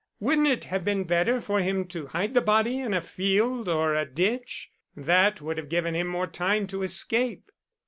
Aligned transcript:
Wouldn't 0.19 0.47
it 0.47 0.63
have 0.63 0.83
been 0.83 1.03
better 1.03 1.39
for 1.39 1.59
him 1.59 1.85
to 1.89 2.07
hide 2.07 2.33
the 2.33 2.41
body 2.41 2.79
in 2.79 2.91
a 2.91 3.01
field 3.01 3.69
or 3.69 3.93
a 3.93 4.03
ditch? 4.03 4.71
That 4.97 5.41
would 5.41 5.59
have 5.59 5.69
given 5.69 5.93
him 5.93 6.07
more 6.07 6.25
time 6.25 6.65
to 6.69 6.81
escape." 6.81 7.51